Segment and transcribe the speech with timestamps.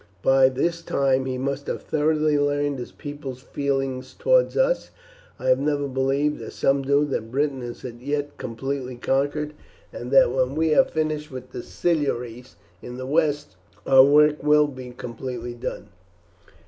[0.23, 4.89] By this time he must have thoroughly learned his people's feelings towards us.
[5.37, 9.53] I have never believed, as some do, that Britain is as yet completely conquered,
[9.93, 14.65] and that when we have finished with the Silures in the west our work will
[14.65, 15.89] be completely done.